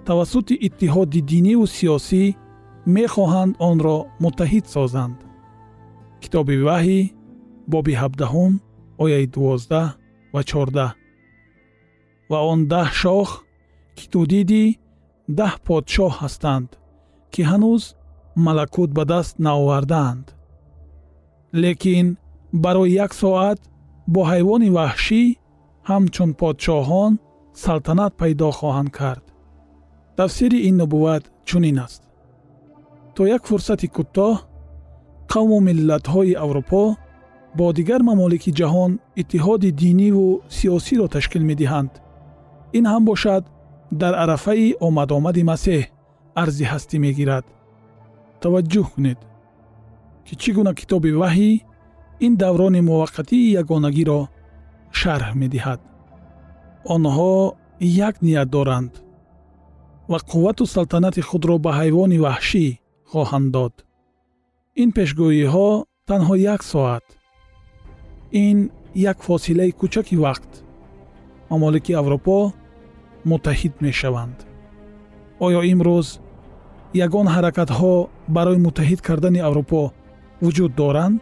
тавассути 0.08 0.54
иттиҳоди 0.66 1.20
диниву 1.32 1.66
сиёсӣ 1.76 2.24
мехоҳанд 2.96 3.52
онро 3.68 3.96
муттаҳид 4.22 4.66
созанд. 4.74 5.16
Китоби 6.22 6.56
ваҳӣ 6.68 7.00
боби 7.72 7.92
ҳабдаҳум 8.02 8.52
ояи 9.04 9.26
дувоздаҳ 9.34 9.88
ва 10.34 10.40
чордаҳ. 10.50 10.90
Ва 12.30 12.38
он 12.52 12.60
даҳ 12.72 12.88
шох 13.02 13.28
ки 13.96 14.04
ту 14.12 14.20
дидӣ 14.32 14.64
даҳ 15.38 15.52
подшоҳ 15.66 16.12
ҳастанд 16.20 16.68
ки 17.32 17.40
ҳанӯз 17.50 17.82
малакут 18.46 18.90
ба 18.96 19.04
даст 19.12 19.34
наовардаанд 19.46 20.26
лекин 21.62 22.06
барои 22.64 22.92
як 23.04 23.12
соат 23.22 23.60
бо 24.12 24.20
ҳайвони 24.30 24.68
ваҳшӣ 24.76 25.22
ҳамчун 25.90 26.30
подшоҳон 26.40 27.12
салтанат 27.64 28.12
пайдо 28.20 28.48
хоҳанд 28.58 28.90
кард. 28.98 29.24
Тафсири 30.18 30.58
ин 30.68 30.74
нубувват 30.80 31.24
чунин 31.48 31.78
аст. 31.86 32.02
То 33.14 33.22
як 33.36 33.42
фурсати 33.50 33.88
кӯтоҳ 33.96 34.34
қавму 35.32 35.58
миллатҳои 35.68 36.38
аврупо 36.44 36.82
бо 37.58 37.66
дигар 37.78 38.00
мамолики 38.10 38.50
ҷаҳон 38.60 38.92
иттиҳоди 39.20 39.70
диниву 39.82 40.26
сиёсиро 40.56 41.06
ташкил 41.14 41.42
медиҳанд. 41.50 41.92
Ин 42.78 42.84
ҳам 42.92 43.02
бошад 43.10 43.42
дар 44.00 44.14
арафаи 44.24 44.76
омадомади 44.86 45.42
масеҳ 45.50 45.82
арзи 46.42 46.64
ҳастӣ 46.72 46.96
мегирад. 47.06 47.44
Таваҷҷӯҳ 48.42 48.86
кунед 48.92 49.20
ки 50.26 50.34
чӣ 50.40 50.50
гуна 50.56 50.72
китоби 50.80 51.10
ваҳӣ 51.22 51.50
ин 52.26 52.32
даврони 52.42 52.80
муваққатии 52.88 53.54
ягонагиро 53.62 54.20
шарҳ 55.00 55.30
медиҳад. 55.42 55.80
Онҳо 56.94 57.34
як 58.08 58.14
ният 58.26 58.48
доранд 58.56 58.92
ва 60.10 60.18
қуввату 60.30 60.64
салтанати 60.74 61.22
худро 61.28 61.54
ба 61.64 61.70
ҳайвони 61.78 62.22
ваҳшӣ 62.26 62.64
хоҳанд 63.10 63.48
дод. 63.56 63.74
Ин 64.82 64.88
пешгӯиҳо 64.96 65.68
танҳо 66.08 66.34
як 66.54 66.60
соат 66.72 67.06
ин 68.44 68.58
як 69.10 69.18
фосилаи 69.28 69.72
кӯчаки 69.80 70.16
вақт. 70.24 70.50
Мамолики 71.50 71.92
аврупо 72.00 72.36
муттаҳид 73.30 73.74
мешаванд. 73.86 74.38
Оё 75.46 75.60
имрӯз 75.72 76.08
ягон 77.06 77.26
ҳаракатҳо 77.34 77.94
барои 78.36 78.62
муттаҳид 78.66 79.00
кардани 79.06 79.40
аврупо 79.48 79.82
вуҷуд 80.44 80.72
доранд? 80.80 81.20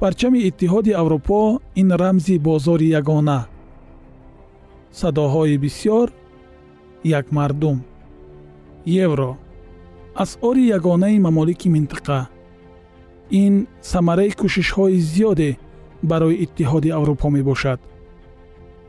Парчами 0.00 0.40
иттиҳоди 0.48 0.92
аврупо 1.02 1.40
ин 1.80 1.88
рамзи 2.02 2.36
бозори 2.48 2.88
ягона. 3.00 3.40
Садоҳои 5.00 5.56
бисьёр 5.64 6.08
як 7.18 7.26
мардум. 7.36 7.78
Евро 9.04 9.30
асъори 10.22 10.64
ягонаи 10.76 11.18
мамолики 11.26 11.68
минтақа 11.74 12.20
ин 13.42 13.66
самараи 13.92 14.30
кӯшишҳои 14.40 14.98
зиёде 15.12 15.50
барои 16.10 16.40
иттиҳоди 16.44 16.90
аврупо 16.98 17.26
мебошад. 17.36 17.80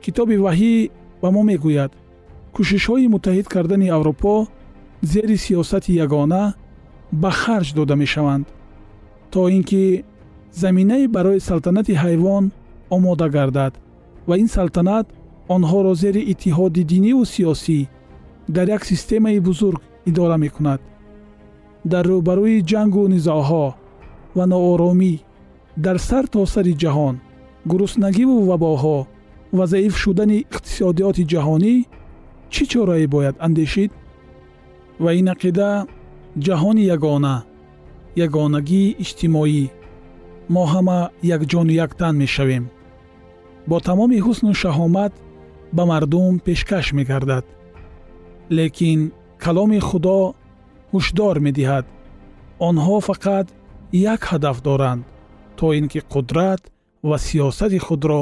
Китоби 0.03 0.37
ваҳӣ 0.45 0.73
ба 1.25 1.31
мо 1.35 1.41
мегӯяд. 1.49 1.91
Кӯшишҳои 2.55 3.11
муттаҳид 3.13 3.47
кардани 3.53 3.87
аврупо 3.97 4.33
зери 5.11 5.37
сиёсати 5.45 5.91
ягона 6.05 6.43
ба 7.21 7.31
харҷ 7.41 7.67
дода 7.77 7.95
мешаванд 8.03 8.45
то 9.31 9.39
ин 9.55 9.63
ки 9.69 9.83
заминае 10.61 11.07
барои 11.15 11.45
салтанати 11.49 11.93
ҳайвон 12.03 12.43
омода 12.95 13.27
гардад 13.35 13.73
ва 14.27 14.35
ин 14.43 14.49
салтанат 14.55 15.05
онҳоро 15.55 15.93
зери 16.03 16.21
иттиҳоди 16.31 16.81
диниву 16.93 17.23
сиёсӣ 17.33 17.79
дар 18.55 18.67
як 18.75 18.83
системаи 18.91 19.39
бузург 19.47 19.81
идора 20.09 20.37
мекунад. 20.45 20.81
Дар 21.91 22.03
рӯбарӯи 22.11 22.65
ҷангу 22.71 23.03
низоъҳо 23.13 23.65
ва 24.37 24.45
нооромӣ 24.51 25.13
дар 25.85 25.97
сар 26.07 26.25
то 26.33 26.39
сари 26.53 26.73
ҷаҳон 26.83 27.15
гуруснагиву 27.69 28.37
вабоҳо 28.49 28.97
ва 29.57 29.65
заиф 29.73 29.93
шудани 30.03 30.37
иқтисодиёти 30.53 31.23
ҷаҳонӣ 31.31 31.73
чӣ 32.53 32.63
чорае 32.71 33.07
бояд 33.15 33.35
андешид? 33.47 33.91
Ва 35.03 35.09
ин 35.19 35.27
ақида 35.35 35.69
ҷаҳони 36.45 36.83
ягона 36.95 37.35
ягонагии 38.25 38.95
иҷтимоӣ. 39.03 39.63
Мо 40.53 40.63
ҳама 40.73 40.99
якҷону 41.35 41.73
яктан 41.85 42.13
мешавем. 42.23 42.65
Бо 43.69 43.77
тамоми 43.87 44.19
ҳусну 44.25 44.51
шаҳомат 44.61 45.13
ба 45.75 45.83
мардум 45.91 46.33
пешкаш 46.45 46.85
мегардад. 46.97 47.45
Лекин 48.57 48.99
каломи 49.43 49.79
худо 49.89 50.19
ҳушдор 50.93 51.35
медиҳад. 51.45 51.85
Онҳо 52.67 52.95
фақат 53.09 53.47
як 54.13 54.21
ҳадаф 54.31 54.57
доранд 54.67 55.03
то 55.57 55.65
ин 55.77 55.85
ки 55.91 55.99
қудрат 56.13 56.61
ва 57.09 57.17
сиёсати 57.25 57.79
худро 57.87 58.21